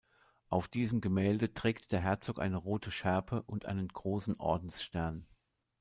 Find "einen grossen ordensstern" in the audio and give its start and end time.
3.67-5.27